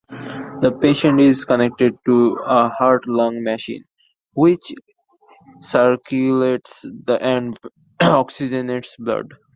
[0.61, 3.83] The patient is connected to a heart-lung machine,
[4.33, 4.73] which
[5.59, 7.55] circulates and
[8.01, 9.29] oxygenates blood.